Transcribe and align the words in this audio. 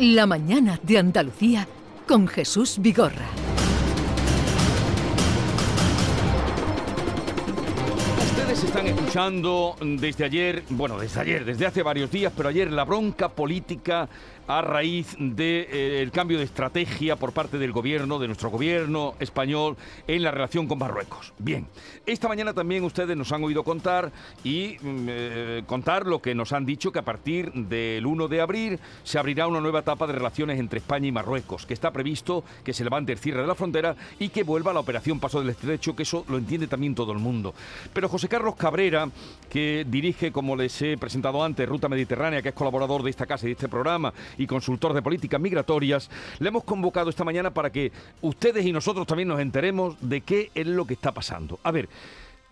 La 0.00 0.26
mañana 0.26 0.78
de 0.80 0.96
Andalucía 0.96 1.66
con 2.06 2.28
Jesús 2.28 2.76
Vigorra. 2.78 3.26
Ustedes 8.30 8.62
están 8.62 8.86
escuchando 8.86 9.74
desde 9.80 10.24
ayer, 10.24 10.62
bueno, 10.70 11.00
desde 11.00 11.20
ayer, 11.20 11.44
desde 11.44 11.66
hace 11.66 11.82
varios 11.82 12.12
días, 12.12 12.32
pero 12.36 12.48
ayer 12.48 12.70
la 12.70 12.84
bronca 12.84 13.28
política 13.28 14.08
a 14.48 14.62
raíz 14.62 15.14
del 15.18 15.36
de, 15.36 15.68
eh, 15.70 16.10
cambio 16.10 16.38
de 16.38 16.44
estrategia 16.44 17.16
por 17.16 17.32
parte 17.32 17.58
del 17.58 17.70
gobierno, 17.70 18.18
de 18.18 18.26
nuestro 18.26 18.50
gobierno 18.50 19.14
español, 19.20 19.76
en 20.06 20.22
la 20.22 20.30
relación 20.30 20.66
con 20.66 20.78
Marruecos. 20.78 21.34
Bien, 21.38 21.66
esta 22.06 22.28
mañana 22.28 22.54
también 22.54 22.82
ustedes 22.82 23.16
nos 23.16 23.30
han 23.30 23.44
oído 23.44 23.62
contar 23.62 24.10
y 24.42 24.76
mm, 24.80 25.06
eh, 25.08 25.62
contar 25.66 26.06
lo 26.06 26.20
que 26.22 26.34
nos 26.34 26.52
han 26.52 26.64
dicho 26.64 26.90
que 26.90 26.98
a 26.98 27.04
partir 27.04 27.52
del 27.52 28.06
1 28.06 28.28
de 28.28 28.40
abril 28.40 28.78
se 29.04 29.18
abrirá 29.18 29.46
una 29.46 29.60
nueva 29.60 29.80
etapa 29.80 30.06
de 30.06 30.14
relaciones 30.14 30.58
entre 30.58 30.78
España 30.78 31.06
y 31.06 31.12
Marruecos, 31.12 31.66
que 31.66 31.74
está 31.74 31.90
previsto 31.90 32.42
que 32.64 32.72
se 32.72 32.84
levante 32.84 33.12
el 33.12 33.18
cierre 33.18 33.42
de 33.42 33.46
la 33.46 33.54
frontera 33.54 33.94
y 34.18 34.30
que 34.30 34.44
vuelva 34.44 34.72
la 34.72 34.80
operación 34.80 35.20
Paso 35.20 35.40
del 35.40 35.50
Estrecho, 35.50 35.94
que 35.94 36.04
eso 36.04 36.24
lo 36.28 36.38
entiende 36.38 36.66
también 36.66 36.94
todo 36.94 37.12
el 37.12 37.18
mundo. 37.18 37.54
Pero 37.92 38.08
José 38.08 38.28
Carlos 38.28 38.56
Cabrera, 38.56 39.08
que 39.50 39.84
dirige, 39.86 40.32
como 40.32 40.56
les 40.56 40.80
he 40.80 40.96
presentado 40.96 41.44
antes, 41.44 41.68
Ruta 41.68 41.88
Mediterránea, 41.90 42.40
que 42.40 42.48
es 42.48 42.54
colaborador 42.54 43.02
de 43.02 43.10
esta 43.10 43.26
casa 43.26 43.44
y 43.44 43.48
de 43.48 43.52
este 43.52 43.68
programa, 43.68 44.14
y 44.38 44.46
consultor 44.46 44.94
de 44.94 45.02
políticas 45.02 45.40
migratorias, 45.40 46.10
le 46.38 46.48
hemos 46.48 46.64
convocado 46.64 47.10
esta 47.10 47.24
mañana 47.24 47.52
para 47.52 47.70
que 47.70 47.92
ustedes 48.22 48.64
y 48.64 48.72
nosotros 48.72 49.06
también 49.06 49.28
nos 49.28 49.40
enteremos 49.40 49.96
de 50.00 50.22
qué 50.22 50.50
es 50.54 50.66
lo 50.66 50.86
que 50.86 50.94
está 50.94 51.12
pasando. 51.12 51.58
A 51.62 51.70
ver, 51.70 51.88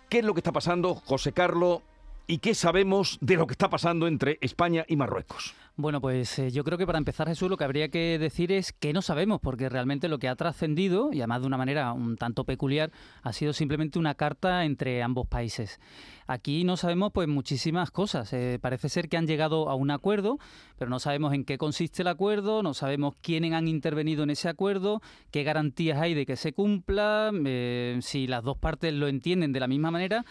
¿qué 0.09 0.19
es 0.19 0.25
lo 0.25 0.35
que 0.35 0.41
está 0.41 0.53
pasando, 0.53 0.95
José 0.95 1.33
Carlos? 1.33 1.81
¿Y 2.29 2.39
qué 2.39 2.57
sabemos 2.57 3.19
de 3.21 3.37
lo 3.37 3.47
que 3.47 3.53
está 3.53 3.71
pasando 3.71 4.09
entre 4.09 4.39
España 4.41 4.85
y 4.89 4.97
Marruecos? 4.97 5.55
Bueno, 5.77 6.01
pues 6.01 6.39
eh, 6.41 6.51
yo 6.51 6.65
creo 6.65 6.77
que 6.77 6.87
para 6.87 6.99
empezar, 6.99 7.29
Jesús, 7.29 7.49
lo 7.49 7.57
que 7.57 7.63
habría 7.63 7.89
que 7.89 8.19
decir 8.19 8.51
es 8.51 8.73
que 8.73 8.93
no 8.93 9.01
sabemos, 9.01 9.41
porque 9.41 9.69
realmente 9.69 10.09
lo 10.09 10.19
que 10.19 10.27
ha 10.27 10.35
trascendido, 10.35 11.13
y 11.13 11.21
además 11.21 11.43
de 11.43 11.47
una 11.47 11.59
manera 11.59 11.93
un 11.93 12.17
tanto 12.17 12.43
peculiar, 12.43 12.91
ha 13.23 13.33
sido 13.33 13.53
simplemente 13.53 14.01
una 14.01 14.15
carta 14.15 14.65
entre 14.65 15.05
ambos 15.05 15.29
países. 15.29 15.79
Aquí 16.27 16.65
no 16.65 16.77
sabemos 16.77 17.13
pues 17.13 17.29
muchísimas 17.29 17.93
cosas. 17.93 18.33
Eh, 18.33 18.59
parece 18.61 18.89
ser 18.89 19.09
que 19.09 19.19
han 19.19 19.29
llegado 19.29 19.69
a 19.69 19.77
un 19.77 19.93
acuerdo, 19.93 20.39
pero 20.79 20.91
no 20.91 20.99
sabemos 20.99 21.33
en 21.33 21.45
qué 21.45 21.59
consiste 21.59 22.03
el 22.03 22.09
acuerdo, 22.09 22.65
no 22.65 22.75
sabemos 22.75 23.15
quiénes 23.21 23.53
han 23.53 23.69
intervenido 23.69 24.25
en 24.25 24.31
ese 24.31 24.49
acuerdo, 24.49 25.01
qué 25.31 25.45
garantías 25.45 26.01
hay 26.01 26.15
de 26.15 26.27
que 26.27 26.35
se 26.35 26.53
cumpla, 26.53 27.31
eh, 27.45 27.99
si 28.01 28.27
las 28.27 28.43
dos 28.43 28.57
partes 28.57 28.93
lo 28.95 29.07
entienden 29.07 29.53
de 29.53 29.61
la 29.61 29.69
misma 29.69 29.93
manera 29.93 30.25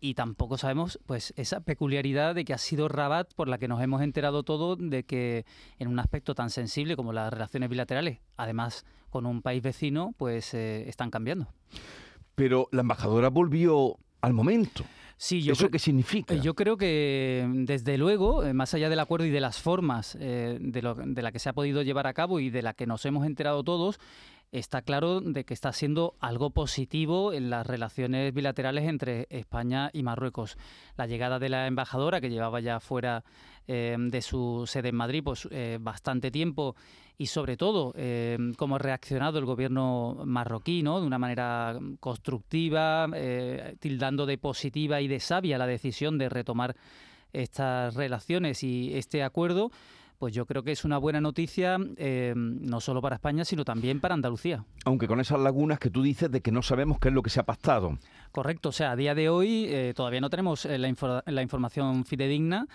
y 0.00 0.14
tampoco 0.14 0.58
sabemos 0.58 0.98
pues 1.06 1.32
esa 1.36 1.60
peculiaridad 1.60 2.34
de 2.34 2.44
que 2.44 2.54
ha 2.54 2.58
sido 2.58 2.88
Rabat 2.88 3.32
por 3.34 3.48
la 3.48 3.58
que 3.58 3.68
nos 3.68 3.82
hemos 3.82 4.02
enterado 4.02 4.42
todo 4.42 4.76
de 4.76 5.04
que 5.04 5.44
en 5.78 5.88
un 5.88 5.98
aspecto 5.98 6.34
tan 6.34 6.50
sensible 6.50 6.96
como 6.96 7.12
las 7.12 7.32
relaciones 7.32 7.68
bilaterales, 7.68 8.20
además 8.36 8.84
con 9.10 9.26
un 9.26 9.42
país 9.42 9.62
vecino, 9.62 10.14
pues 10.16 10.54
eh, 10.54 10.88
están 10.88 11.10
cambiando. 11.10 11.48
Pero 12.34 12.68
la 12.72 12.82
embajadora 12.82 13.30
volvió 13.30 13.96
al 14.20 14.32
momento. 14.32 14.84
Sí, 15.18 15.42
yo 15.42 15.54
¿Eso 15.54 15.70
qué 15.70 15.78
significa? 15.78 16.34
Yo 16.34 16.54
creo 16.54 16.76
que, 16.76 17.48
desde 17.50 17.96
luego, 17.96 18.44
eh, 18.44 18.52
más 18.52 18.74
allá 18.74 18.90
del 18.90 19.00
acuerdo 19.00 19.24
y 19.24 19.30
de 19.30 19.40
las 19.40 19.58
formas 19.58 20.16
eh, 20.20 20.58
de, 20.60 20.82
lo, 20.82 20.94
de 20.94 21.22
la 21.22 21.32
que 21.32 21.38
se 21.38 21.48
ha 21.48 21.54
podido 21.54 21.80
llevar 21.82 22.06
a 22.06 22.12
cabo 22.12 22.38
y 22.38 22.50
de 22.50 22.60
la 22.60 22.74
que 22.74 22.86
nos 22.86 23.06
hemos 23.06 23.24
enterado 23.24 23.64
todos, 23.64 23.98
está 24.58 24.82
claro 24.82 25.20
de 25.20 25.44
que 25.44 25.54
está 25.54 25.72
siendo 25.72 26.14
algo 26.20 26.50
positivo 26.50 27.32
en 27.32 27.50
las 27.50 27.66
relaciones 27.66 28.32
bilaterales 28.32 28.88
entre 28.88 29.26
España 29.30 29.90
y 29.92 30.02
Marruecos. 30.02 30.56
La 30.96 31.06
llegada 31.06 31.38
de 31.38 31.48
la 31.48 31.66
embajadora, 31.66 32.20
que 32.20 32.30
llevaba 32.30 32.60
ya 32.60 32.80
fuera 32.80 33.24
eh, 33.66 33.96
de 33.98 34.22
su 34.22 34.64
sede 34.66 34.88
en 34.88 34.96
Madrid 34.96 35.22
pues, 35.24 35.48
eh, 35.50 35.78
bastante 35.80 36.30
tiempo, 36.30 36.74
y 37.18 37.26
sobre 37.26 37.56
todo 37.56 37.94
eh, 37.96 38.36
cómo 38.58 38.76
ha 38.76 38.78
reaccionado 38.78 39.38
el 39.38 39.46
gobierno 39.46 40.22
marroquí, 40.26 40.82
¿no? 40.82 41.00
de 41.00 41.06
una 41.06 41.18
manera 41.18 41.78
constructiva, 41.98 43.08
tildando 43.80 44.26
de 44.26 44.36
positiva 44.36 45.00
y 45.00 45.08
de 45.08 45.20
sabia 45.20 45.56
la 45.56 45.66
decisión 45.66 46.18
de 46.18 46.28
retomar 46.28 46.76
estas 47.32 47.94
relaciones 47.94 48.62
y 48.62 48.94
este 48.94 49.22
acuerdo 49.22 49.70
pues 50.18 50.34
yo 50.34 50.46
creo 50.46 50.62
que 50.62 50.72
es 50.72 50.84
una 50.84 50.98
buena 50.98 51.20
noticia 51.20 51.78
eh, 51.96 52.34
no 52.36 52.80
solo 52.80 53.00
para 53.02 53.16
España, 53.16 53.44
sino 53.44 53.64
también 53.64 54.00
para 54.00 54.14
Andalucía. 54.14 54.64
Aunque 54.84 55.06
con 55.06 55.20
esas 55.20 55.40
lagunas 55.40 55.78
que 55.78 55.90
tú 55.90 56.02
dices 56.02 56.30
de 56.30 56.40
que 56.40 56.52
no 56.52 56.62
sabemos 56.62 56.98
qué 56.98 57.08
es 57.08 57.14
lo 57.14 57.22
que 57.22 57.30
se 57.30 57.40
ha 57.40 57.44
pactado. 57.44 57.98
Correcto, 58.32 58.70
o 58.70 58.72
sea, 58.72 58.92
a 58.92 58.96
día 58.96 59.14
de 59.14 59.28
hoy 59.28 59.66
eh, 59.68 59.92
todavía 59.94 60.20
no 60.20 60.30
tenemos 60.30 60.64
eh, 60.64 60.78
la, 60.78 61.22
la 61.26 61.42
información 61.42 62.04
fidedigna 62.04 62.66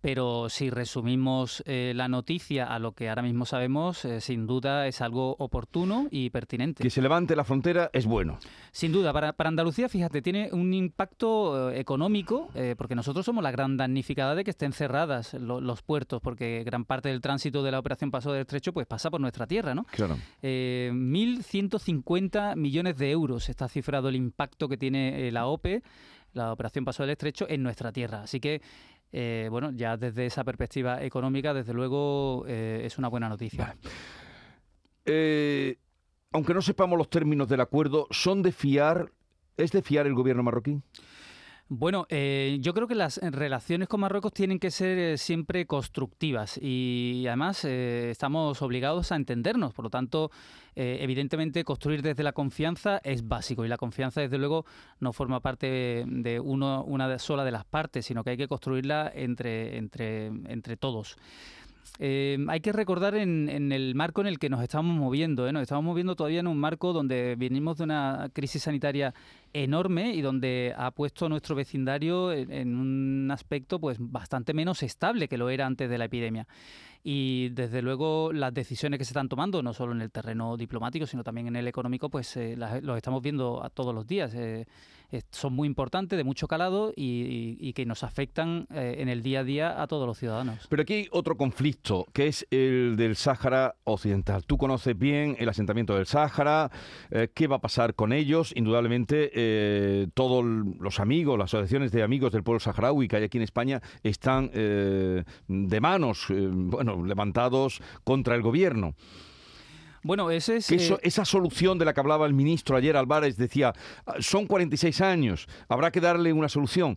pero 0.00 0.48
si 0.48 0.70
resumimos 0.70 1.62
eh, 1.66 1.92
la 1.94 2.08
noticia 2.08 2.64
a 2.66 2.78
lo 2.78 2.92
que 2.92 3.10
ahora 3.10 3.20
mismo 3.22 3.44
sabemos, 3.44 4.04
eh, 4.04 4.20
sin 4.20 4.46
duda 4.46 4.86
es 4.86 5.00
algo 5.02 5.34
oportuno 5.38 6.06
y 6.10 6.30
pertinente. 6.30 6.82
Que 6.82 6.90
se 6.90 7.02
levante 7.02 7.36
la 7.36 7.44
frontera 7.44 7.90
es 7.92 8.06
bueno. 8.06 8.38
Sin 8.72 8.92
duda, 8.92 9.12
para, 9.12 9.34
Andalucía, 9.38 9.88
fíjate, 9.88 10.22
tiene 10.22 10.48
un 10.52 10.72
impacto 10.72 11.70
eh, 11.70 11.80
económico, 11.80 12.48
porque 12.76 12.94
nosotros 12.94 13.26
somos 13.26 13.42
la 13.42 13.50
gran 13.50 13.76
damnificada 13.76 14.34
de 14.34 14.44
que 14.44 14.50
estén 14.50 14.72
cerradas 14.72 15.34
los 15.34 15.82
puertos, 15.82 16.22
porque 16.22 16.62
gran 16.64 16.84
parte 16.84 17.08
del 17.08 17.20
tránsito 17.20 17.62
de 17.62 17.72
la 17.72 17.78
operación 17.78 18.10
Paso 18.10 18.32
del 18.32 18.40
Estrecho 18.42 18.72
pues 18.72 18.86
pasa 18.86 19.10
por 19.10 19.20
nuestra 19.20 19.46
tierra, 19.46 19.74
¿no? 19.74 19.84
Claro. 19.84 20.16
1.150 20.42 22.56
millones 22.56 22.96
de 22.96 23.10
euros 23.10 23.48
está 23.48 23.68
cifrado 23.68 24.08
el 24.08 24.16
impacto 24.16 24.68
que 24.68 24.76
tiene 24.76 25.30
la 25.32 25.46
OPE 25.46 25.82
la 26.32 26.52
operación 26.52 26.84
Paso 26.84 27.02
del 27.02 27.10
Estrecho 27.10 27.46
en 27.48 27.62
nuestra 27.62 27.92
tierra. 27.92 28.22
Así 28.22 28.40
que 28.40 28.62
eh, 29.12 29.48
bueno, 29.50 29.70
ya 29.72 29.96
desde 29.96 30.26
esa 30.26 30.44
perspectiva 30.44 31.02
económica, 31.02 31.52
desde 31.52 31.72
luego, 31.72 32.44
eh, 32.46 32.82
es 32.84 32.98
una 32.98 33.08
buena 33.08 33.28
noticia. 33.28 33.76
Eh, 35.04 35.78
aunque 36.32 36.54
no 36.54 36.62
sepamos 36.62 36.96
los 36.96 37.10
términos 37.10 37.48
del 37.48 37.60
acuerdo, 37.60 38.06
¿son 38.10 38.42
de 38.42 38.52
fiar? 38.52 39.10
¿Es 39.56 39.72
de 39.72 39.82
fiar 39.82 40.06
el 40.06 40.14
gobierno 40.14 40.42
marroquí? 40.42 40.80
Bueno, 41.72 42.04
eh, 42.08 42.58
yo 42.60 42.74
creo 42.74 42.88
que 42.88 42.96
las 42.96 43.18
relaciones 43.18 43.86
con 43.86 44.00
Marruecos 44.00 44.32
tienen 44.32 44.58
que 44.58 44.72
ser 44.72 44.98
eh, 44.98 45.16
siempre 45.16 45.66
constructivas 45.66 46.58
y 46.60 47.24
además 47.28 47.64
eh, 47.64 48.10
estamos 48.10 48.60
obligados 48.60 49.12
a 49.12 49.16
entendernos. 49.16 49.72
Por 49.72 49.84
lo 49.84 49.90
tanto, 49.90 50.32
evidentemente 50.74 51.62
construir 51.62 52.02
desde 52.02 52.24
la 52.24 52.32
confianza 52.32 53.00
es 53.04 53.28
básico 53.28 53.64
y 53.64 53.68
la 53.68 53.76
confianza 53.76 54.20
desde 54.20 54.38
luego 54.38 54.64
no 54.98 55.12
forma 55.12 55.38
parte 55.38 56.04
de 56.08 56.40
uno, 56.40 56.82
una 56.82 57.16
sola 57.20 57.44
de 57.44 57.52
las 57.52 57.64
partes, 57.64 58.04
sino 58.04 58.24
que 58.24 58.30
hay 58.30 58.36
que 58.36 58.48
construirla 58.48 59.12
entre, 59.14 59.76
entre, 59.76 60.26
entre 60.26 60.76
todos. 60.76 61.18
Eh, 61.98 62.38
hay 62.48 62.60
que 62.60 62.72
recordar 62.72 63.14
en, 63.14 63.48
el 63.72 63.94
marco 63.94 64.20
en 64.20 64.26
el 64.26 64.38
que 64.38 64.48
nos 64.48 64.62
estamos 64.62 64.96
moviendo. 64.96 65.46
¿eh? 65.46 65.52
Nos 65.52 65.62
estamos 65.62 65.84
moviendo 65.84 66.16
todavía 66.16 66.40
en 66.40 66.46
un 66.46 66.58
marco 66.58 66.92
donde 66.92 67.36
venimos 67.36 67.78
de 67.78 67.84
una 67.84 68.30
crisis 68.32 68.62
sanitaria 68.62 69.14
enorme 69.52 70.14
y 70.14 70.20
donde 70.20 70.74
ha 70.76 70.90
puesto 70.90 71.28
nuestro 71.28 71.54
vecindario 71.54 72.32
en, 72.32 72.76
un 72.76 73.30
aspecto 73.30 73.80
pues 73.80 73.98
bastante 73.98 74.54
menos 74.54 74.82
estable 74.82 75.28
que 75.28 75.38
lo 75.38 75.50
era 75.50 75.66
antes 75.66 75.88
de 75.88 75.98
la 75.98 76.06
epidemia. 76.06 76.46
Y 77.02 77.48
desde 77.50 77.80
luego 77.80 78.30
las 78.32 78.52
decisiones 78.52 78.98
que 78.98 79.04
se 79.04 79.10
están 79.10 79.28
tomando, 79.28 79.62
no 79.62 79.72
solo 79.72 79.92
en 79.92 80.02
el 80.02 80.10
terreno 80.10 80.56
diplomático, 80.58 81.06
sino 81.06 81.24
también 81.24 81.46
en 81.46 81.56
el 81.56 81.66
económico, 81.66 82.10
pues 82.10 82.36
eh, 82.36 82.56
los 82.56 82.96
estamos 82.96 83.22
viendo 83.22 83.64
a 83.64 83.70
todos 83.70 83.94
los 83.94 84.06
días. 84.06 84.34
Eh, 84.34 84.66
son 85.32 85.54
muy 85.54 85.66
importantes, 85.66 86.16
de 86.16 86.24
mucho 86.24 86.46
calado 86.46 86.92
y, 86.94 87.72
que 87.72 87.86
nos 87.86 88.04
afectan 88.04 88.66
eh, 88.70 88.96
en 88.98 89.08
el 89.08 89.22
día 89.22 89.40
a 89.40 89.44
día 89.44 89.82
a 89.82 89.86
todos 89.86 90.06
los 90.06 90.18
ciudadanos. 90.18 90.66
Pero 90.68 90.82
aquí 90.82 90.92
hay 90.92 91.08
otro 91.10 91.36
conflicto, 91.36 92.06
que 92.12 92.26
es 92.26 92.46
el 92.50 92.96
del 92.96 93.16
Sáhara 93.16 93.76
Occidental. 93.84 94.44
Tú 94.44 94.58
conoces 94.58 94.96
bien 94.96 95.36
el 95.38 95.48
asentamiento 95.48 95.96
del 95.96 96.06
Sáhara, 96.06 96.70
qué 97.34 97.46
va 97.46 97.56
a 97.56 97.60
pasar 97.60 97.94
con 97.94 98.12
ellos. 98.12 98.52
Indudablemente, 98.54 99.30
todos 100.14 100.44
los 100.44 101.00
amigos, 101.00 101.38
las 101.38 101.54
asociaciones 101.54 101.92
de 101.92 102.02
amigos 102.02 102.32
del 102.32 102.42
pueblo 102.42 102.60
saharaui 102.60 103.08
que 103.08 103.16
hay 103.16 103.24
aquí 103.24 103.38
en 103.38 103.44
España 103.44 103.80
están 104.02 104.50
de 104.50 105.80
manos, 105.80 106.26
bueno, 106.28 107.04
levantados 107.04 107.80
contra 108.04 108.34
el 108.34 108.42
gobierno. 108.42 108.94
Bueno, 110.02 110.30
ese 110.30 110.56
es, 110.56 110.70
eh, 110.70 110.98
esa 111.02 111.24
solución 111.26 111.78
de 111.78 111.84
la 111.84 111.92
que 111.92 112.00
hablaba 112.00 112.26
el 112.26 112.32
ministro 112.32 112.76
ayer 112.76 112.96
Álvarez 112.96 113.36
decía, 113.36 113.74
ah, 114.06 114.14
son 114.20 114.46
46 114.46 115.00
años, 115.02 115.46
habrá 115.68 115.90
que 115.90 116.00
darle 116.00 116.32
una 116.32 116.48
solución. 116.48 116.96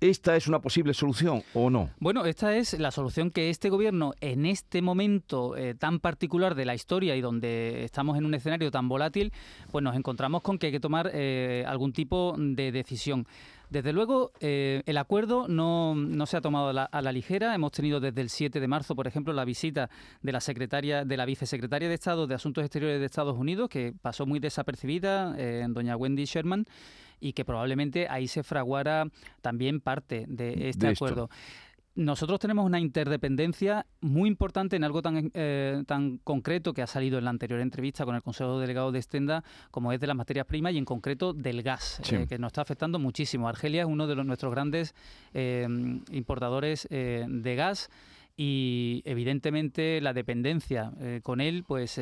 ¿Esta 0.00 0.36
es 0.36 0.46
una 0.46 0.60
posible 0.60 0.94
solución 0.94 1.42
o 1.54 1.70
no? 1.70 1.90
Bueno, 1.98 2.24
esta 2.24 2.56
es 2.56 2.78
la 2.78 2.92
solución 2.92 3.32
que 3.32 3.50
este 3.50 3.68
gobierno, 3.68 4.12
en 4.20 4.46
este 4.46 4.80
momento 4.80 5.56
eh, 5.56 5.74
tan 5.74 5.98
particular 5.98 6.54
de 6.54 6.64
la 6.64 6.76
historia 6.76 7.16
y 7.16 7.20
donde 7.20 7.82
estamos 7.82 8.16
en 8.16 8.24
un 8.24 8.32
escenario 8.32 8.70
tan 8.70 8.88
volátil, 8.88 9.32
pues 9.72 9.82
nos 9.82 9.96
encontramos 9.96 10.42
con 10.42 10.56
que 10.56 10.66
hay 10.66 10.72
que 10.72 10.78
tomar 10.78 11.10
eh, 11.12 11.64
algún 11.66 11.92
tipo 11.92 12.36
de 12.38 12.70
decisión. 12.70 13.26
Desde 13.70 13.92
luego, 13.92 14.30
eh, 14.38 14.84
el 14.86 14.98
acuerdo 14.98 15.48
no, 15.48 15.96
se 16.26 16.36
ha 16.36 16.40
tomado 16.40 16.68
a 16.68 17.02
la, 17.02 17.12
ligera. 17.12 17.52
Hemos 17.52 17.72
tenido 17.72 17.98
desde 17.98 18.20
el 18.20 18.30
7 18.30 18.60
de 18.60 18.68
marzo, 18.68 18.94
por 18.94 19.08
ejemplo, 19.08 19.32
la 19.32 19.44
visita 19.44 19.90
de 20.22 20.30
la 20.30 20.40
secretaria, 20.40 21.04
de 21.04 21.16
la 21.16 21.26
vicesecretaria 21.26 21.88
de 21.88 21.94
Estado 21.94 22.28
de 22.28 22.36
Asuntos 22.36 22.62
Exteriores 22.62 23.00
de 23.00 23.06
Estados 23.06 23.36
Unidos, 23.36 23.68
que 23.68 23.92
pasó 24.00 24.26
muy 24.26 24.38
desapercibida, 24.38 25.36
doña 25.68 25.96
Wendy 25.96 26.24
Sherman, 26.24 26.66
y 27.20 27.32
que 27.32 27.44
probablemente 27.44 28.08
ahí 28.08 28.28
se 28.28 28.42
fraguara 28.42 29.06
también 29.40 29.80
parte 29.80 30.24
de 30.28 30.68
este 30.68 30.88
acuerdo. 30.88 31.28
nosotros 31.94 32.38
tenemos 32.38 32.64
una 32.64 32.78
interdependencia 32.78 33.86
muy 34.00 34.28
importante 34.28 34.76
en 34.76 34.84
algo 34.84 35.02
tan, 35.02 35.30
eh, 35.34 35.82
tan 35.86 36.18
concreto 36.18 36.72
que 36.72 36.82
ha 36.82 36.86
salido 36.86 37.18
en 37.18 37.24
la 37.24 37.30
anterior 37.30 37.60
entrevista 37.60 38.04
con 38.04 38.14
el 38.14 38.22
Consejo 38.22 38.60
Delegado 38.60 38.92
de 38.92 39.00
Estenda, 39.00 39.42
como 39.70 39.92
es 39.92 40.00
de 40.00 40.06
las 40.06 40.16
materias 40.16 40.46
primas 40.46 40.72
y 40.74 40.78
en 40.78 40.84
concreto 40.84 41.32
del 41.32 41.62
gas, 41.62 42.00
eh, 42.12 42.26
que 42.28 42.38
nos 42.38 42.50
está 42.50 42.62
afectando 42.62 42.98
muchísimo. 42.98 43.48
Argelia 43.48 43.82
es 43.82 43.88
uno 43.88 44.06
de 44.06 44.14
los, 44.14 44.24
nuestros 44.24 44.52
grandes 44.52 44.94
eh, 45.34 45.66
importadores 46.10 46.86
de 46.88 47.54
gas 47.56 47.90
y 48.40 49.02
evidentemente 49.04 50.00
la 50.00 50.12
dependencia 50.12 50.92
con 51.24 51.40
él 51.40 51.64
pues, 51.66 52.00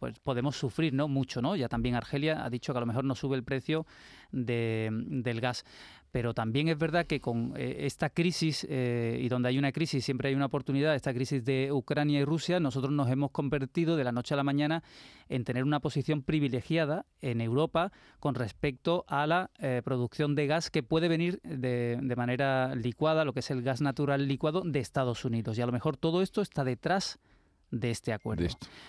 pues 0.00 0.18
podemos 0.18 0.56
sufrir 0.56 0.92
no 0.92 1.06
mucho 1.06 1.40
no 1.40 1.54
ya 1.54 1.68
también 1.68 1.94
Argelia 1.94 2.44
ha 2.44 2.50
dicho 2.50 2.72
que 2.72 2.78
a 2.78 2.80
lo 2.80 2.86
mejor 2.86 3.04
no 3.04 3.14
sube 3.14 3.36
el 3.36 3.44
precio 3.44 3.86
de, 4.32 4.88
del 4.90 5.40
gas 5.40 5.64
pero 6.16 6.32
también 6.32 6.68
es 6.68 6.78
verdad 6.78 7.06
que 7.06 7.20
con 7.20 7.52
eh, 7.58 7.80
esta 7.80 8.08
crisis, 8.08 8.66
eh, 8.70 9.20
y 9.20 9.28
donde 9.28 9.50
hay 9.50 9.58
una 9.58 9.70
crisis 9.70 10.02
siempre 10.02 10.30
hay 10.30 10.34
una 10.34 10.46
oportunidad, 10.46 10.94
esta 10.94 11.12
crisis 11.12 11.44
de 11.44 11.70
Ucrania 11.70 12.20
y 12.20 12.24
Rusia, 12.24 12.58
nosotros 12.58 12.90
nos 12.90 13.10
hemos 13.10 13.32
convertido 13.32 13.96
de 13.96 14.04
la 14.04 14.12
noche 14.12 14.32
a 14.32 14.38
la 14.38 14.42
mañana 14.42 14.82
en 15.28 15.44
tener 15.44 15.62
una 15.62 15.78
posición 15.78 16.22
privilegiada 16.22 17.04
en 17.20 17.42
Europa 17.42 17.92
con 18.18 18.34
respecto 18.34 19.04
a 19.08 19.26
la 19.26 19.50
eh, 19.58 19.82
producción 19.84 20.34
de 20.34 20.46
gas 20.46 20.70
que 20.70 20.82
puede 20.82 21.08
venir 21.08 21.38
de, 21.42 21.98
de 22.00 22.16
manera 22.16 22.74
licuada, 22.74 23.26
lo 23.26 23.34
que 23.34 23.40
es 23.40 23.50
el 23.50 23.60
gas 23.60 23.82
natural 23.82 24.26
licuado 24.26 24.62
de 24.64 24.80
Estados 24.80 25.22
Unidos. 25.26 25.58
Y 25.58 25.60
a 25.60 25.66
lo 25.66 25.72
mejor 25.72 25.98
todo 25.98 26.22
esto 26.22 26.40
está 26.40 26.64
detrás 26.64 27.18
de 27.18 27.35
este 27.82 28.12
acuerdo. 28.12 28.46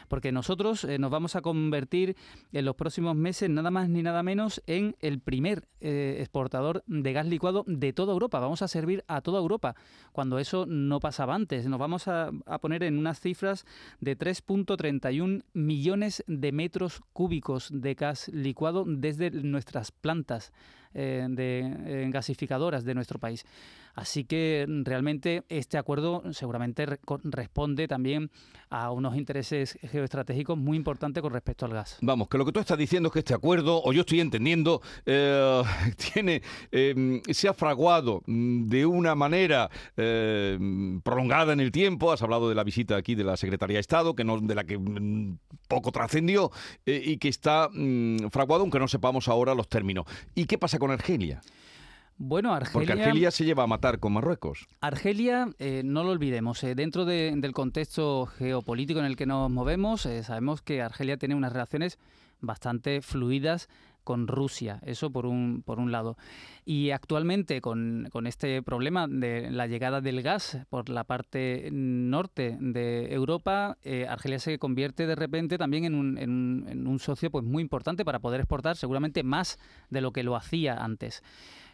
Porque 0.07 0.31
nosotros 0.31 0.83
eh, 0.83 0.97
nos 0.97 1.11
vamos 1.11 1.35
a 1.35 1.41
convertir 1.41 2.15
en 2.51 2.65
los 2.65 2.75
próximos 2.75 3.15
meses 3.15 3.49
nada 3.49 3.71
más 3.71 3.89
ni 3.89 4.03
nada 4.03 4.23
menos 4.23 4.61
en 4.67 4.95
el 4.99 5.19
primer 5.19 5.67
eh, 5.79 6.17
exportador 6.19 6.83
de 6.87 7.13
gas 7.13 7.27
licuado 7.27 7.63
de 7.67 7.93
toda 7.93 8.13
Europa. 8.13 8.39
Vamos 8.39 8.61
a 8.61 8.67
servir 8.67 9.03
a 9.07 9.21
toda 9.21 9.39
Europa, 9.39 9.75
cuando 10.11 10.39
eso 10.39 10.65
no 10.65 10.99
pasaba 10.99 11.35
antes. 11.35 11.67
Nos 11.67 11.79
vamos 11.79 12.07
a, 12.07 12.31
a 12.45 12.59
poner 12.59 12.83
en 12.83 12.97
unas 12.97 13.19
cifras 13.19 13.65
de 13.99 14.17
3.31 14.17 15.43
millones 15.53 16.23
de 16.27 16.51
metros 16.51 17.01
cúbicos 17.13 17.69
de 17.71 17.93
gas 17.93 18.29
licuado 18.29 18.85
desde 18.87 19.31
nuestras 19.31 19.91
plantas 19.91 20.51
eh, 20.93 21.27
de 21.29 22.07
gasificadoras 22.09 22.83
de 22.83 22.95
nuestro 22.95 23.19
país. 23.19 23.45
Así 23.97 24.25
que 24.25 24.63
mm, 24.67 24.83
realmente 24.83 25.43
este 25.49 25.77
acuerdo 25.79 26.21
seguramente 26.31 26.85
responde 27.23 27.87
también 27.87 28.29
a 28.69 28.91
unos 28.91 29.17
intereses 29.17 29.77
geoestratégicos 29.81 30.55
muy 30.55 30.77
importantes 30.77 31.21
con 31.23 31.33
respecto 31.33 31.65
al 31.65 31.73
gas. 31.73 31.97
Vamos, 32.01 32.27
que 32.29 32.37
lo 32.37 32.45
que 32.45 32.51
tú 32.51 32.59
estás 32.59 32.77
diciendo 32.77 33.07
es 33.07 33.13
que 33.13 33.19
este 33.19 33.33
acuerdo, 33.33 33.81
o 33.83 33.91
yo 33.93 34.01
estoy 34.01 34.19
entendiendo, 34.19 34.83
eh, 35.07 35.63
tiene 36.13 36.43
em, 36.71 37.21
se 37.31 37.47
ha 37.47 37.55
fraguado 37.55 38.21
mm, 38.27 38.67
de 38.67 38.85
una 38.85 39.15
manera 39.15 39.71
em, 39.95 41.01
prolongada 41.01 41.53
en 41.53 41.59
el 41.59 41.71
tiempo. 41.71 42.11
Has 42.11 42.21
hablado 42.21 42.49
de 42.49 42.55
la 42.55 42.63
visita 42.63 42.95
aquí 42.97 43.15
de 43.15 43.23
la 43.23 43.35
Secretaría 43.35 43.77
de 43.77 43.81
Estado, 43.81 44.15
que 44.15 44.23
no, 44.23 44.39
de 44.39 44.53
la 44.53 44.63
que 44.63 44.77
mm, 44.77 45.39
poco 45.67 45.91
trascendió 45.91 46.51
eh, 46.85 47.01
y 47.03 47.17
que 47.17 47.29
está 47.29 47.69
fraguado, 48.29 48.61
aunque 48.61 48.77
no 48.77 48.87
sepamos 48.87 49.27
ahora 49.27 49.55
los 49.55 49.67
términos. 49.67 50.05
¿Y 50.35 50.45
qué 50.45 50.59
pasa 50.59 50.77
con 50.77 50.91
Argelia? 50.91 51.41
Bueno, 52.17 52.53
Argelia... 52.53 52.73
Porque 52.73 52.91
Argelia 52.93 53.31
se 53.31 53.45
lleva 53.45 53.63
a 53.63 53.67
matar 53.67 53.99
con 53.99 54.13
Marruecos. 54.13 54.67
Argelia, 54.81 55.49
eh, 55.59 55.83
no 55.85 56.03
lo 56.03 56.11
olvidemos, 56.11 56.63
eh, 56.63 56.73
dentro 56.73 57.05
del 57.05 57.51
contexto 57.53 58.25
geopolítico 58.25 58.99
en 58.99 59.05
el 59.05 59.15
que 59.15 59.27
nos 59.27 59.51
movemos, 59.51 60.05
eh, 60.05 60.23
sabemos 60.23 60.61
que 60.61 60.81
Argelia 60.81 61.17
tiene 61.17 61.35
unas 61.35 61.53
relaciones 61.53 61.99
bastante 62.41 63.01
fluidas 63.01 63.69
con 64.03 64.27
Rusia, 64.27 64.79
eso 64.85 65.11
por 65.11 65.25
un, 65.25 65.61
por 65.63 65.79
un 65.79 65.91
lado. 65.91 66.17
Y 66.65 66.91
actualmente 66.91 67.61
con, 67.61 68.09
este 68.25 68.63
problema 68.63 69.05
de 69.07 69.51
la 69.51 69.67
llegada 69.67 69.99
del 70.01 70.21
gas 70.21 70.59
por 70.69 70.89
la 70.89 71.03
parte 71.03 71.69
norte 71.73 72.57
de 72.59 73.13
Europa, 73.13 73.77
Argelia 74.07 74.39
se 74.39 74.59
convierte 74.59 75.07
de 75.07 75.15
repente 75.15 75.57
también 75.57 75.83
en 75.83 75.93
un, 75.93 76.17
en 76.17 76.87
un 76.87 76.99
socio 76.99 77.29
pues, 77.29 77.43
muy 77.43 77.61
importante 77.61 78.05
para 78.05 78.19
poder 78.19 78.39
exportar 78.39 78.77
seguramente 78.77 79.23
más 79.23 79.59
de 79.89 79.99
lo 79.99 80.13
que 80.13 80.23
lo 80.23 80.37
hacía 80.37 80.77
antes. 80.77 81.21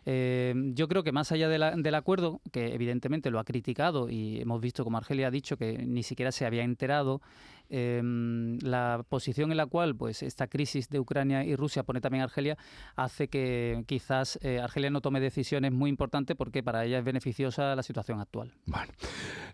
Eh, 0.05 0.53
yo 0.73 0.88
creo 0.88 1.03
que 1.03 1.11
más 1.11 1.31
allá 1.31 1.47
del 1.47 1.95
acuerdo, 1.95 2.41
que 2.51 2.73
evidentemente 2.73 3.29
lo 3.29 3.39
ha 3.39 3.44
criticado 3.44 4.09
y 4.09 4.41
hemos 4.41 4.61
visto 4.61 4.83
como 4.83 4.97
Argelia 4.97 5.27
ha 5.27 5.31
dicho 5.31 5.57
que 5.57 5.77
ni 5.85 6.03
siquiera 6.03 6.31
se 6.31 6.45
había 6.45 6.63
enterado, 6.63 7.21
em, 7.69 8.59
la 8.59 9.05
posición 9.07 9.51
en 9.51 9.57
la 9.57 9.65
cual 9.65 9.95
pues 9.95 10.23
esta 10.23 10.47
crisis 10.47 10.89
de 10.89 11.00
Ucrania 11.00 11.44
y 11.44 11.55
Rusia 11.55 11.83
pone 11.83 12.01
también 12.01 12.21
a 12.21 12.25
Argelia 12.25 12.57
hace 12.95 13.27
que 13.27 13.83
quizás 13.88 14.38
eh, 14.41 14.59
Argelia 14.59 14.89
no 14.89 15.01
tome 15.01 15.19
decisiones 15.19 15.71
muy 15.71 15.89
importantes 15.89 16.35
porque 16.35 16.61
para 16.61 16.85
ella 16.85 17.00
es 17.00 17.05
beneficiosa 17.05 17.75
la 17.75 17.83
situación 17.83 18.19
actual. 18.19 18.51
Bueno, 18.65 18.91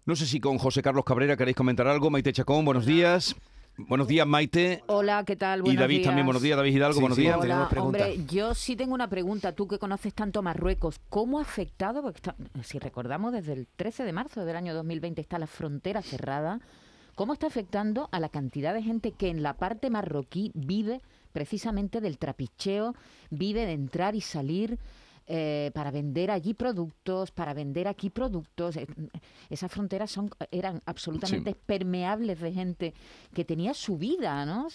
no 0.06 0.16
sé 0.16 0.26
si 0.26 0.40
con 0.40 0.58
José 0.58 0.82
Carlos 0.82 1.06
Cabrera 1.06 1.38
queréis 1.38 1.56
comentar 1.56 1.88
algo. 1.88 2.10
Maite 2.10 2.34
Chacón, 2.34 2.66
buenos 2.66 2.86
días. 2.86 3.36
Buenos 3.88 4.08
días, 4.08 4.28
Maite. 4.28 4.84
Hola, 4.88 5.24
¿qué 5.26 5.38
tal? 5.38 5.62
Buenos 5.62 5.74
y 5.74 5.78
David 5.78 6.04
también, 6.04 6.26
buenos 6.26 6.42
días. 6.42 6.58
David 6.58 6.76
Hidalgo, 6.76 7.00
buenos 7.00 7.18
días. 7.18 7.38
Hola, 7.40 7.70
hombre, 7.78 8.26
yo 8.26 8.54
sí 8.54 8.76
tengo 8.76 8.94
una 8.94 9.10
pregunta. 9.10 9.54
Tú 9.54 9.68
que 9.68 9.80
conoces 9.80 10.14
tanto 10.14 10.42
Marruecos, 10.42 11.00
¿cómo 11.10 11.40
ha 11.40 11.44
afectado? 11.44 12.02
Porque 12.02 12.20
si 12.64 12.78
recordamos, 12.78 13.32
desde 13.32 13.54
el 13.54 13.68
13 13.68 14.04
de 14.04 14.12
marzo 14.12 14.44
del 14.44 14.58
año 14.58 14.74
2020 14.74 15.22
está 15.22 15.40
la 15.40 15.48
frontera 15.48 16.02
cerrada. 16.02 16.60
¿Cómo 17.16 17.34
está 17.34 17.48
afectando 17.48 18.10
a 18.12 18.20
la 18.20 18.30
cantidad 18.30 18.74
de 18.74 18.84
gente 18.84 19.12
que 19.12 19.30
en 19.30 19.44
la 19.44 19.54
parte 19.54 19.90
marroquí 19.90 20.52
vive 20.54 21.02
precisamente 21.32 22.02
del 22.02 22.18
trapicheo, 22.18 22.96
vive 23.30 23.66
de 23.66 23.74
entrar 23.74 24.14
y 24.16 24.22
salir? 24.22 24.78
Eh, 25.32 25.70
para 25.76 25.92
vender 25.92 26.32
allí 26.32 26.56
productos, 26.56 27.30
para 27.30 27.54
vender 27.54 27.88
aquí 27.88 28.10
productos. 28.10 28.78
Eh, 28.78 28.88
esas 29.52 29.72
fronteras 29.72 30.10
son, 30.10 30.32
eran 30.50 30.82
absolutamente 30.88 31.54
permeables 31.54 32.40
de 32.40 32.52
gente 32.52 32.94
que 33.32 33.46
tenía 33.46 33.76
su 33.76 34.00
vida, 34.00 34.44
¿no? 34.48 34.70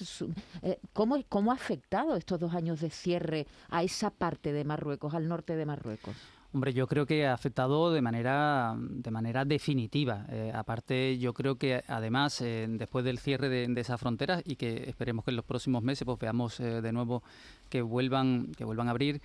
Eh, 0.62 0.78
¿cómo, 0.92 1.20
¿Cómo 1.28 1.50
ha 1.50 1.56
afectado 1.56 2.14
estos 2.14 2.38
dos 2.38 2.54
años 2.54 2.80
de 2.80 2.90
cierre 2.90 3.48
a 3.68 3.82
esa 3.82 4.10
parte 4.10 4.52
de 4.52 4.62
Marruecos, 4.62 5.12
al 5.12 5.26
norte 5.26 5.56
de 5.56 5.66
Marruecos? 5.66 6.14
Hombre, 6.52 6.72
yo 6.72 6.86
creo 6.86 7.04
que 7.04 7.26
ha 7.26 7.34
afectado 7.34 7.92
de 7.92 8.00
manera, 8.00 8.76
de 8.78 9.10
manera 9.10 9.44
definitiva. 9.44 10.24
aparte, 10.54 11.18
yo 11.18 11.34
creo 11.34 11.56
que 11.56 11.82
además, 11.88 12.38
después 12.38 13.04
del 13.04 13.18
cierre 13.18 13.48
de, 13.48 13.66
de 13.66 13.80
esas 13.80 13.98
fronteras 13.98 14.40
y 14.46 14.54
que 14.54 14.88
esperemos 14.88 15.24
que 15.24 15.32
en 15.32 15.36
los 15.36 15.44
próximos 15.44 15.82
meses 15.82 16.04
pues, 16.04 16.16
veamos 16.20 16.58
de 16.58 16.92
nuevo 16.92 17.24
que 17.68 17.82
vuelvan, 17.82 18.52
que 18.56 18.64
vuelvan 18.64 18.86
a 18.86 18.92
abrir, 18.92 19.20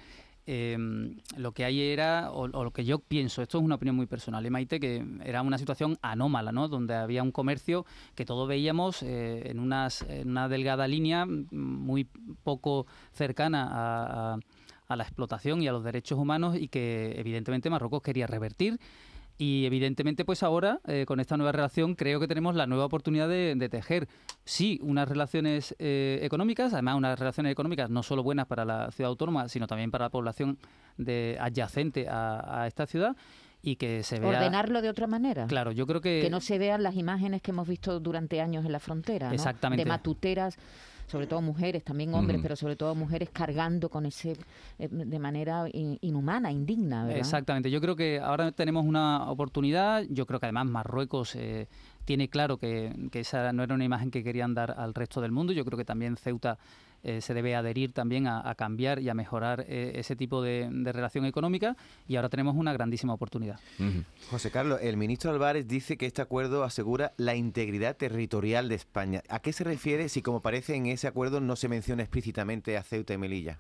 Em, 0.52 1.18
lo 1.38 1.52
que 1.52 1.64
hay 1.64 1.80
era, 1.80 2.32
o, 2.32 2.48
lo 2.48 2.72
que 2.72 2.84
yo 2.84 2.98
pienso, 2.98 3.44
esto 3.44 3.60
es 3.60 3.64
una 3.64 3.76
opinión 3.76 3.96
muy 3.96 4.08
personal, 4.08 4.44
¿eh, 4.44 4.50
Maite, 4.50 4.80
que 4.80 5.06
era 5.24 5.44
una 5.44 5.60
situación 5.60 6.00
anómala, 6.02 6.52
¿no? 6.52 6.68
Donde 6.68 6.96
había 6.96 7.22
un 7.22 7.32
comercio 7.32 7.86
que 8.16 8.26
todos 8.26 8.48
veíamos 8.48 9.04
eh, 9.04 9.44
en, 9.46 9.60
unas, 9.60 10.02
en 10.10 10.28
una 10.28 10.50
delgada 10.50 10.88
línea 10.88 11.28
muy 11.28 12.06
poco 12.42 12.88
cercana 13.12 14.40
a 14.88 14.96
la 14.96 15.04
explotación 15.04 15.62
y 15.62 15.68
a 15.68 15.72
los 15.72 15.84
derechos 15.84 16.18
humanos 16.18 16.56
y 16.56 16.68
que 16.68 17.14
evidentemente 17.16 17.70
Marruecos 17.70 18.02
quería 18.02 18.26
revertir 18.26 18.80
y 19.42 19.66
evidentemente, 19.66 20.26
pues 20.26 20.44
ahora, 20.44 20.82
eh, 20.86 21.06
con 21.08 21.22
esta 21.22 21.38
nueva 21.38 21.54
relación, 21.54 21.96
creo 21.96 22.20
que 22.20 22.28
tenemos 22.28 22.56
la 22.56 22.68
nueva 22.68 22.84
oportunidad 22.84 23.30
de, 23.30 23.70
tejer, 23.70 24.10
sí, 24.44 24.78
unas 24.84 25.08
relaciones 25.08 25.74
eh, 25.80 26.20
económicas, 26.24 26.74
además 26.74 26.98
unas 26.98 27.18
relaciones 27.18 27.54
económicas 27.54 27.90
no 27.90 28.04
solo 28.04 28.22
buenas 28.22 28.48
para 28.48 28.66
la 28.66 28.92
ciudad 28.92 29.08
autónoma, 29.08 29.48
sino 29.48 29.66
también 29.66 29.92
para 29.92 30.08
la 30.08 30.10
población 30.10 30.60
de, 30.98 31.38
adyacente 31.40 32.08
a, 32.10 32.66
esta 32.68 32.86
ciudad 32.86 33.16
y 33.62 33.78
que 33.78 34.04
se 34.04 34.20
vea... 34.20 34.30
Ordenarlo 34.30 34.82
de 34.82 34.90
otra 34.90 35.08
manera. 35.08 35.48
Claro, 35.48 35.72
yo 35.72 35.88
creo 35.88 36.02
que... 36.02 36.20
Que 36.22 36.30
no 36.30 36.42
se 36.42 36.58
vean 36.58 36.84
las 36.84 36.96
imágenes 36.96 37.42
que 37.42 37.52
hemos 37.52 37.66
visto 37.66 38.02
durante 38.02 38.42
años 38.42 38.66
en 38.66 38.74
la 38.74 38.82
frontera, 38.82 39.34
Exactamente. 39.34 39.86
De 39.86 39.90
matuteras 39.90 40.58
sobre 41.10 41.26
todo 41.28 41.42
mujeres, 41.42 41.84
también 41.84 42.14
hombres, 42.14 42.40
pero 42.42 42.56
sobre 42.56 42.76
todo 42.76 42.94
mujeres 42.94 43.30
cargando 43.32 43.90
con 43.90 44.06
ese 44.06 44.38
eh, 44.78 44.88
de 44.90 45.20
manera 45.20 45.66
inhumana, 45.74 46.52
indigna. 46.52 47.04
¿verdad? 47.04 47.20
Exactamente. 47.20 47.72
Yo 47.72 47.82
creo 47.82 47.96
que 47.96 48.20
ahora 48.20 48.52
tenemos 48.52 48.86
una 48.86 49.30
oportunidad. 49.30 50.04
Yo 50.10 50.26
creo 50.26 50.40
que 50.40 50.46
además 50.46 50.68
Marruecos 50.68 51.36
eh, 51.36 51.68
tiene 52.06 52.30
claro 52.30 52.58
que, 52.58 52.96
que, 53.12 53.22
esa 53.22 53.52
no 53.54 53.64
era 53.64 53.74
una 53.74 53.86
imagen 53.86 54.12
que 54.12 54.24
querían 54.24 54.54
dar 54.54 54.76
al 54.78 54.94
resto 54.94 55.20
del 55.20 55.32
mundo. 55.32 55.52
Yo 55.52 55.66
creo 55.66 55.78
que 55.78 55.86
también 55.86 56.16
Ceuta 56.16 56.60
eh, 57.04 57.22
se 57.22 57.34
debe 57.34 57.56
adherir 57.56 57.94
también 57.94 58.28
a, 58.28 58.54
cambiar 58.56 59.00
y 59.00 59.10
a 59.10 59.14
mejorar 59.14 59.66
eh, 59.68 59.94
ese 59.96 60.16
tipo 60.16 60.42
de, 60.42 60.70
relación 60.92 61.26
económica 61.26 61.78
y 62.08 62.16
ahora 62.16 62.30
tenemos 62.30 62.56
una 62.56 62.74
grandísima 62.74 63.14
oportunidad. 63.14 63.60
José 64.30 64.52
Carlos, 64.52 64.80
el 64.82 64.98
ministro 64.98 65.32
Álvarez 65.32 65.68
dice 65.68 65.98
que 65.98 66.06
este 66.06 66.22
acuerdo 66.22 66.64
asegura 66.64 67.14
la 67.18 67.36
integridad 67.36 67.96
territorial 67.96 68.70
de 68.70 68.76
España. 68.76 69.24
¿A 69.30 69.40
qué 69.40 69.54
se 69.54 69.64
refiere 69.64 70.10
si, 70.10 70.22
como 70.22 70.42
parece 70.42 70.76
en 70.76 70.88
ese 70.88 71.08
acuerdo, 71.08 71.40
no 71.40 71.56
se 71.56 71.70
menciona 71.70 72.04
explícitamente 72.04 72.78
a 72.78 72.84
Ceuta 72.84 73.14
y 73.14 73.18
Melilla? 73.18 73.60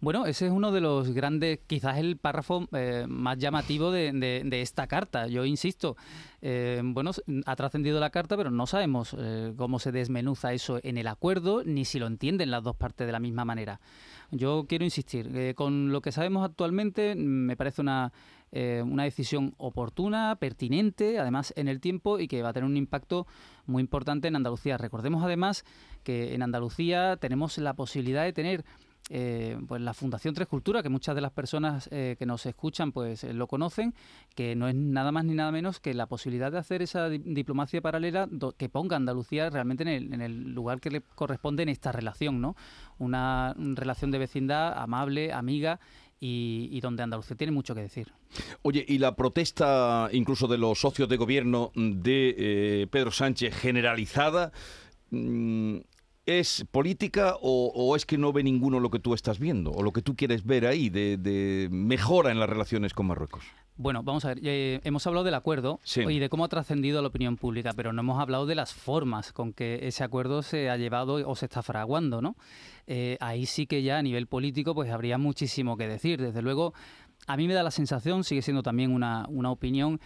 Bueno, 0.00 0.26
ese 0.26 0.46
es 0.46 0.52
uno 0.52 0.70
de 0.70 0.80
los 0.80 1.10
grandes, 1.10 1.58
quizás 1.66 1.98
el 1.98 2.18
párrafo 2.18 2.68
eh, 2.72 3.06
más 3.08 3.36
llamativo 3.36 3.90
de, 3.90 4.46
esta 4.52 4.86
carta. 4.86 5.26
Yo 5.26 5.44
insisto, 5.44 5.96
eh, 6.40 6.80
bueno, 6.84 7.10
ha 7.46 7.56
trascendido 7.56 7.98
la 7.98 8.10
carta, 8.10 8.36
pero 8.36 8.52
no 8.52 8.68
sabemos 8.68 9.16
eh, 9.18 9.52
cómo 9.56 9.80
se 9.80 9.90
desmenuza 9.90 10.52
eso 10.52 10.78
en 10.84 10.98
el 10.98 11.08
acuerdo, 11.08 11.64
ni 11.64 11.84
si 11.84 11.98
lo 11.98 12.06
entienden 12.06 12.52
las 12.52 12.62
dos 12.62 12.76
partes 12.76 13.08
de 13.08 13.12
la 13.12 13.18
misma 13.18 13.44
manera. 13.44 13.80
Yo 14.30 14.66
quiero 14.68 14.84
insistir, 14.84 15.54
con 15.56 15.90
lo 15.90 16.00
que 16.00 16.12
sabemos 16.12 16.44
actualmente, 16.44 17.16
me 17.16 17.56
parece 17.56 17.80
una, 17.80 18.12
una 18.52 19.04
decisión 19.04 19.54
oportuna, 19.56 20.36
pertinente, 20.36 21.18
además 21.18 21.52
en 21.56 21.66
el 21.66 21.80
tiempo 21.80 22.20
y 22.20 22.28
que 22.28 22.42
va 22.42 22.50
a 22.50 22.52
tener 22.52 22.68
un 22.68 22.76
impacto 22.76 23.26
muy 23.66 23.80
importante 23.80 24.28
en 24.28 24.36
Andalucía. 24.36 24.76
Recordemos 24.76 25.24
además 25.24 25.64
que 26.04 26.34
en 26.34 26.42
Andalucía 26.42 27.16
tenemos 27.16 27.56
la 27.56 27.72
posibilidad 27.74 28.22
de 28.22 28.34
tener 28.34 28.64
eh, 29.10 29.58
pues 29.66 29.80
la 29.80 29.94
Fundación 29.94 30.34
Tres 30.34 30.48
Culturas, 30.48 30.82
que 30.82 30.90
muchas 30.90 31.14
de 31.14 31.22
las 31.22 31.32
personas 31.32 31.88
eh, 31.90 32.16
que 32.18 32.26
nos 32.26 32.44
escuchan 32.44 32.92
pues 32.92 33.24
eh, 33.24 33.32
lo 33.32 33.46
conocen, 33.46 33.94
que 34.34 34.54
no 34.54 34.68
es 34.68 34.74
nada 34.74 35.12
más 35.12 35.24
ni 35.24 35.34
nada 35.34 35.50
menos 35.50 35.80
que 35.80 35.94
la 35.94 36.06
posibilidad 36.06 36.52
de 36.52 36.58
hacer 36.58 36.82
esa 36.82 37.08
diplomacia 37.08 37.80
paralela 37.80 38.28
que 38.56 38.68
ponga 38.68 38.96
Andalucía 38.96 39.48
realmente 39.48 39.84
en 39.96 40.20
el, 40.20 40.52
lugar 40.52 40.80
que 40.80 40.90
le 40.90 41.00
corresponde 41.00 41.62
en 41.62 41.70
esta 41.70 41.90
relación, 41.90 42.40
¿no? 42.40 42.54
Una 42.98 43.54
relación 43.56 44.10
de 44.10 44.18
vecindad 44.18 44.78
amable, 44.78 45.32
amiga 45.32 45.80
y, 46.20 46.78
donde 46.80 47.02
Andalucía 47.02 47.36
tiene 47.36 47.52
mucho 47.52 47.74
que 47.74 47.82
decir. 47.82 48.12
Oye, 48.62 48.84
y 48.86 48.98
la 48.98 49.14
protesta 49.14 50.08
incluso 50.12 50.48
de 50.48 50.58
los 50.58 50.80
socios 50.80 51.08
de 51.08 51.16
gobierno 51.16 51.70
de 51.74 52.88
Pedro 52.90 53.10
Sánchez 53.10 53.54
generalizada, 53.54 54.52
mm, 55.10 55.78
¿Es 56.28 56.66
política 56.70 57.36
o, 57.40 57.96
es 57.96 58.04
que 58.04 58.18
no 58.18 58.34
ve 58.34 58.42
ninguno 58.42 58.80
lo 58.80 58.90
que 58.90 58.98
tú 58.98 59.14
estás 59.14 59.38
viendo 59.38 59.70
o 59.70 59.82
lo 59.82 59.94
que 59.94 60.02
tú 60.02 60.14
quieres 60.14 60.44
ver 60.44 60.66
ahí 60.66 60.90
de, 60.90 61.68
mejora 61.70 62.30
en 62.30 62.38
las 62.38 62.50
relaciones 62.50 62.92
con 62.92 63.06
Marruecos? 63.06 63.46
Bueno, 63.78 64.02
vamos 64.02 64.26
a 64.26 64.28
ver, 64.28 64.40
eh, 64.42 64.78
hemos 64.84 65.06
hablado 65.06 65.24
del 65.24 65.32
acuerdo 65.32 65.80
y 65.96 66.18
de 66.18 66.28
cómo 66.28 66.44
ha 66.44 66.48
trascendido 66.48 66.98
a 66.98 67.02
la 67.02 67.08
opinión 67.08 67.38
pública, 67.38 67.72
pero 67.74 67.94
no 67.94 68.02
hemos 68.02 68.20
hablado 68.20 68.44
de 68.44 68.56
las 68.56 68.74
formas 68.74 69.32
con 69.32 69.54
que 69.54 69.78
ese 69.88 70.04
acuerdo 70.04 70.42
se 70.42 70.68
ha 70.68 70.76
llevado 70.76 71.14
o 71.26 71.34
se 71.34 71.46
está 71.46 71.62
fraguando, 71.62 72.20
¿no? 72.20 72.36
Eh, 72.86 73.16
ahí 73.20 73.46
sí 73.46 73.66
que 73.66 73.82
ya 73.82 73.96
a 73.96 74.02
nivel 74.02 74.26
político 74.26 74.74
pues 74.74 74.90
habría 74.90 75.16
muchísimo 75.16 75.78
que 75.78 75.88
decir. 75.88 76.20
Desde 76.20 76.42
luego, 76.42 76.74
a 77.26 77.38
mí 77.38 77.48
me 77.48 77.54
da 77.54 77.62
la 77.62 77.70
sensación, 77.70 78.22
sigue 78.22 78.42
siendo 78.42 78.62
también 78.62 78.92
una, 78.92 79.24
una 79.30 79.50
opinión, 79.50 79.98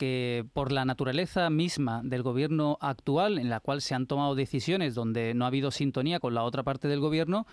que 0.00 0.46
por 0.54 0.72
la 0.72 0.86
naturaleza 0.86 1.50
misma 1.50 2.00
del 2.02 2.22
gobierno 2.22 2.78
actual, 2.80 3.38
en 3.38 3.50
la 3.50 3.60
cual 3.60 3.82
se 3.82 3.94
han 3.94 4.06
tomado 4.06 4.34
decisiones 4.34 4.94
donde 4.94 5.34
no 5.34 5.44
ha 5.44 5.48
habido 5.48 5.70
sintonía 5.70 6.20
con 6.20 6.32
la 6.32 6.42
otra 6.42 6.62
parte 6.62 6.88
del 6.88 7.00
gobierno, 7.00 7.46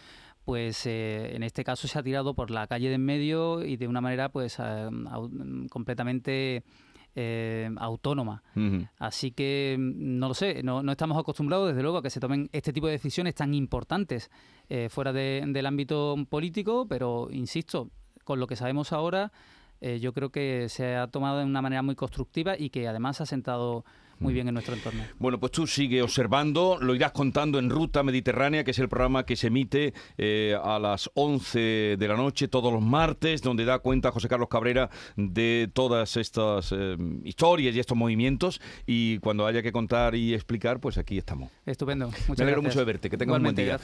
pues 0.46 0.86
eh, 0.86 1.36
en 1.36 1.44
este 1.44 1.66
caso 1.66 1.90
se 1.90 2.00
ha 2.00 2.04
tirado 2.04 2.36
por 2.36 2.50
la 2.50 2.66
calle 2.68 2.88
de 2.88 2.96
en 2.96 3.04
medio 3.04 3.66
y 3.66 3.76
de 3.76 3.86
una 3.86 4.00
manera 4.00 4.30
pues 4.30 4.60
eh, 4.64 4.90
completamente 5.70 6.64
eh, 7.16 7.70
autónoma. 7.76 8.42
Así 8.98 9.32
que 9.32 9.76
mm, 9.78 10.18
no 10.18 10.30
lo 10.30 10.34
sé, 10.34 10.64
no, 10.64 10.90
estamos 10.90 11.18
acostumbrados 11.18 11.68
desde 11.68 11.82
luego 11.82 11.98
a 11.98 12.02
que 12.02 12.10
se 12.10 12.22
tomen 12.22 12.50
este 12.54 12.72
tipo 12.72 12.88
de 12.88 12.94
decisiones 12.94 13.36
tan 13.36 13.54
importantes 13.54 14.32
fuera 14.90 15.12
del 15.12 15.66
ámbito 15.66 16.16
político, 16.30 16.86
pero 16.88 17.28
insisto, 17.30 17.90
con 18.24 18.40
lo 18.40 18.48
que 18.48 18.56
sabemos 18.56 18.94
ahora 18.94 19.34
eh, 19.82 20.00
yo 20.00 20.14
creo 20.14 20.30
que 20.30 20.70
se 20.70 20.96
ha 20.96 21.08
tomado 21.08 21.40
de 21.40 21.46
una 21.46 21.62
manera 21.62 21.82
muy 21.82 21.96
constructiva 21.96 22.58
y 22.58 22.70
que 22.70 22.88
además 22.88 23.22
ha 23.22 23.26
sentado 23.26 23.86
muy 24.20 24.34
bien 24.34 24.48
en 24.48 24.54
nuestro 24.54 24.76
entorno. 24.76 25.04
Bueno, 25.20 25.40
pues 25.40 25.52
tú 25.52 25.68
sigue 25.68 26.02
observando, 26.02 26.78
lo 26.82 26.96
irás 26.96 27.12
contando 27.12 27.60
en 27.60 27.70
Ruta 27.70 28.04
Mediterránea, 28.04 28.64
que 28.64 28.72
es 28.72 28.80
el 28.80 28.90
programa 28.90 29.26
que 29.26 29.36
se 29.36 29.48
emite 29.48 29.94
eh, 30.18 30.58
a 30.62 30.80
las 30.80 31.10
11 31.14 31.98
de 31.98 32.08
la 32.08 32.16
noche 32.16 32.48
todos 32.48 32.74
los 32.74 32.82
martes, 32.82 33.42
donde 33.42 33.66
da 33.66 33.80
cuenta 33.80 34.12
José 34.12 34.28
Carlos 34.28 34.50
Cabrera 34.50 34.90
de 35.16 35.70
todas 35.72 36.18
estas 36.18 36.72
eh, 36.72 36.98
historias 37.24 37.76
y 37.76 37.80
estos 37.80 37.98
movimientos. 37.98 38.62
Y 38.86 39.20
cuando 39.20 39.46
haya 39.46 39.62
que 39.62 39.72
contar 39.72 40.16
y 40.16 40.34
explicar, 40.34 40.80
pues 40.80 40.98
aquí 40.98 41.18
estamos. 41.18 41.52
Estupendo. 41.66 42.08
Muchas 42.08 42.40
Me 42.40 42.44
alegro 42.44 42.64
mucho 42.64 42.80
de 42.80 42.86
verte. 42.86 43.10
Que 43.10 43.18
tengas 43.18 43.38
un 43.38 43.44
buen 43.44 43.56
día. 43.56 43.80